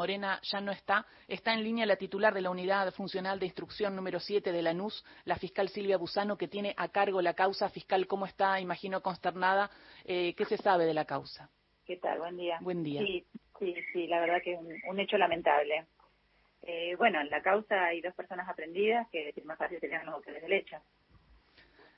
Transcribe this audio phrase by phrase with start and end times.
[0.00, 1.04] Morena ya no está.
[1.28, 4.72] Está en línea la titular de la Unidad Funcional de Instrucción número 7 de la
[4.72, 7.68] NUS, la fiscal Silvia Busano, que tiene a cargo la causa.
[7.68, 8.58] Fiscal, ¿cómo está?
[8.58, 9.68] Imagino consternada.
[10.06, 11.50] Eh, ¿Qué se sabe de la causa?
[11.84, 12.18] ¿Qué tal?
[12.18, 12.56] Buen día.
[12.62, 13.02] Buen día.
[13.02, 13.26] Sí,
[13.58, 15.84] sí, sí, la verdad que es un, hecho lamentable.
[16.62, 20.40] Eh, bueno, en la causa hay dos personas aprendidas que más fácil serían los autores
[20.40, 20.78] del hecho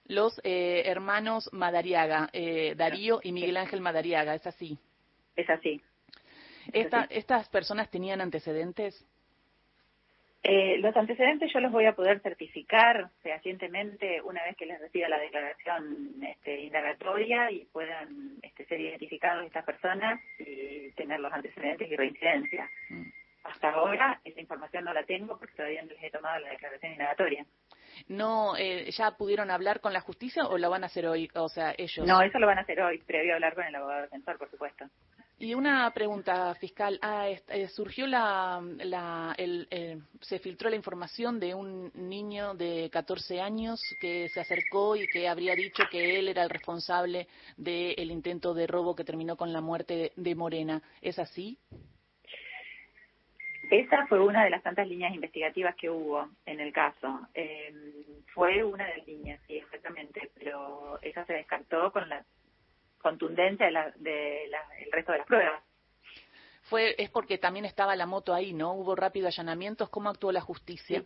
[0.07, 4.77] los eh, hermanos Madariaga, eh, Darío y Miguel Ángel Madariaga, ¿es así?
[5.37, 5.81] Es así.
[6.73, 9.07] ¿Estas personas tenían antecedentes?
[10.45, 15.09] Eh, los antecedentes yo los voy a poder certificar fehacientemente una vez que les reciba
[15.09, 21.89] la declaración este, indagatoria y puedan este, ser identificados estas personas y tener los antecedentes
[21.89, 22.69] y reincidencias.
[22.89, 23.03] Mm.
[23.45, 26.93] Hasta ahora esa información no la tengo porque todavía no les he tomado la declaración
[26.93, 27.47] indagatoria
[28.09, 31.49] no eh, ya pudieron hablar con la justicia o lo van a hacer hoy, o
[31.49, 32.07] sea, ellos.
[32.07, 34.51] No, eso lo van a hacer hoy, previo a hablar con el abogado defensor, por
[34.51, 34.87] supuesto.
[35.43, 41.41] Y una pregunta fiscal, ah, eh, surgió la, la el, eh, se filtró la información
[41.41, 46.29] de un niño de 14 años que se acercó y que habría dicho que él
[46.29, 50.81] era el responsable del intento de robo que terminó con la muerte de Morena.
[51.01, 51.59] ¿Es así?
[53.69, 57.19] Esa fue una de las tantas líneas investigativas que hubo en el caso.
[57.35, 57.75] Eh,
[58.33, 62.25] fue una de las líneas, sí, exactamente, pero esa se descartó con la
[63.03, 64.47] contundencia del de
[64.93, 65.63] resto de las pruebas.
[66.63, 68.73] Fue, es porque también estaba la moto ahí, ¿no?
[68.75, 69.89] Hubo rápido allanamientos.
[69.91, 71.05] ¿Cómo actuó la justicia?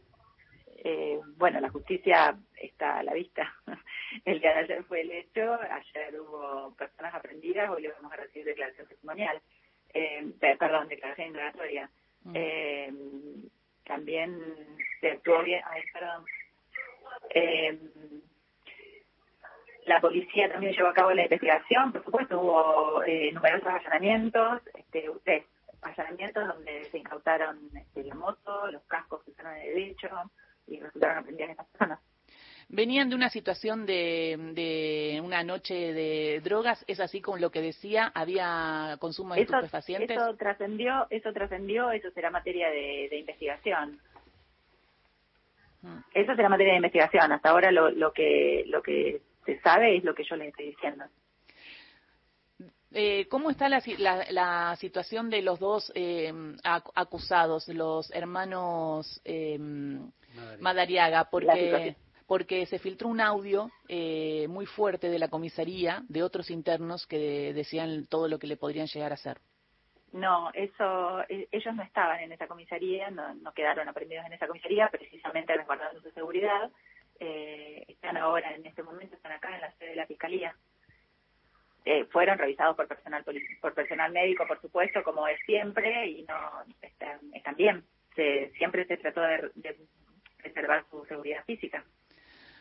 [0.89, 3.53] Eh, bueno, la justicia está a la vista.
[4.25, 8.17] El día de ayer fue el hecho, ayer hubo personas aprendidas, hoy le vamos a
[8.17, 9.41] recibir declaración testimonial,
[9.93, 11.91] eh, perdón, declaración indagatoria.
[12.33, 12.93] Eh,
[13.85, 14.41] también
[15.01, 16.25] se actuó bien, perdón.
[19.87, 25.09] La policía también llevó a cabo la investigación, por supuesto, hubo eh, numerosos allanamientos, este,
[25.25, 25.45] tres
[25.81, 30.09] allanamientos donde se incautaron este, la moto, los cascos que usaron de derecho
[30.67, 32.01] y resultaron aprendidas estas personas.
[32.69, 37.61] Venían de una situación de, de, una noche de drogas, ¿es así con lo que
[37.61, 38.11] decía?
[38.13, 40.17] ¿Había consumo de estupefacientes?
[40.17, 44.01] Eso trascendió, eso trascendió, eso será materia de, investigación.
[45.83, 45.99] Mm.
[46.13, 47.31] Eso será materia de investigación.
[47.31, 50.67] Hasta ahora lo, lo, que, lo que se sabe es lo que yo les estoy
[50.67, 51.05] diciendo.
[52.93, 53.83] Eh, ¿Cómo está la,
[54.31, 59.59] la, situación de los dos eh, acusados, los hermanos eh,
[60.61, 61.29] Madariaga?
[61.31, 61.97] Porque
[62.27, 67.53] porque se filtró un audio eh, muy fuerte de la comisaría de otros internos que
[67.55, 69.39] decían todo lo que le podrían llegar a hacer.
[70.13, 74.89] No, eso, e, ellos no estaban en esa comisaría, no, quedaron aprendidos en esa comisaría,
[74.89, 76.71] precisamente resguardando su seguridad.
[78.07, 80.55] Están ahora, en este momento, están acá en la sede de la fiscalía.
[81.85, 83.25] Eh, fueron revisados por personal
[83.61, 86.37] por personal médico, por supuesto, como es siempre, y no
[86.83, 87.85] están, están bien.
[88.15, 89.77] Se, siempre se trató de, de
[90.41, 91.85] preservar su seguridad física.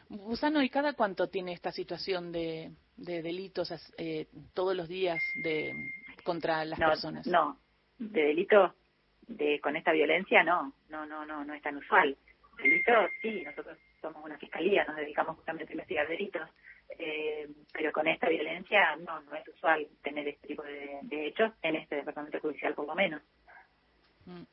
[0.10, 4.26] Gusano, ¿y cada cuánto tiene esta situación de, de delitos eh,
[4.56, 5.74] todos los días de
[6.24, 7.28] contra las personas?
[7.28, 7.60] No,
[8.00, 8.72] de delitos
[9.28, 12.18] de con esta violencia no, no, no, no, no es tan usual.
[12.58, 16.50] Delitos sí, nosotros somos una fiscalía, nos dedicamos justamente a investigar delitos,
[17.00, 21.52] eh, pero con esta violencia no, no es usual tener este tipo de, de hechos
[21.62, 23.22] en este departamento judicial por lo menos.
[24.26, 24.44] Mm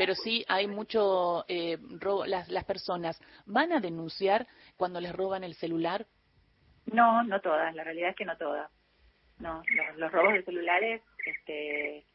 [0.00, 2.24] pero sí hay mucho eh, robo.
[2.24, 4.46] Las, las personas van a denunciar
[4.78, 6.06] cuando les roban el celular.
[6.86, 7.74] No, no todas.
[7.74, 8.70] La realidad es que no todas.
[9.38, 9.62] No,
[9.96, 12.06] los, robos de celulares este,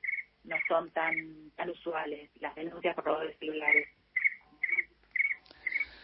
[0.46, 2.30] no son tan tan usuales.
[2.40, 3.88] Las denuncias por robos de celulares.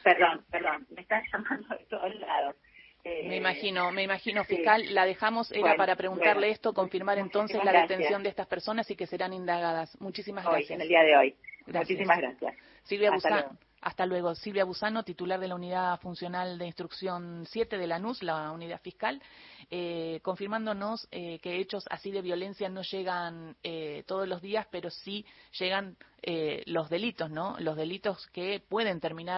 [0.04, 2.56] Perdón, perdón, me están llamando de todos lados.
[3.04, 4.94] me imagino, me imagino, fiscal.
[4.94, 9.08] La dejamos, era para preguntarle esto, confirmar entonces la detención de estas personas y que
[9.08, 10.00] serán indagadas.
[10.00, 10.72] Muchísimas gracias.
[10.72, 11.36] en el día de hoy.
[11.68, 12.56] Muchísimas gracias.
[12.84, 13.58] Silvia Busano.
[13.82, 14.36] Hasta luego.
[14.36, 18.80] Silvia Busano, titular de la Unidad Funcional de Instrucción 7 de la NUS, la unidad
[18.80, 19.20] fiscal,
[19.72, 24.92] eh, confirmándonos eh, que hechos así de violencia no llegan eh, todos los días, pero
[24.92, 25.26] sí
[25.60, 25.98] llegan
[26.68, 27.56] los delitos, ¿no?
[27.58, 29.30] Los delitos que pueden terminar